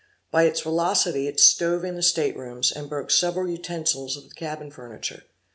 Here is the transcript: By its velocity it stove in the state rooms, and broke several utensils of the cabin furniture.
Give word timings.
By 0.31 0.45
its 0.45 0.61
velocity 0.61 1.27
it 1.27 1.39
stove 1.39 1.83
in 1.85 1.93
the 1.95 2.01
state 2.01 2.35
rooms, 2.35 2.71
and 2.71 2.89
broke 2.89 3.11
several 3.11 3.47
utensils 3.47 4.17
of 4.17 4.29
the 4.29 4.33
cabin 4.35 4.71
furniture. 4.71 5.25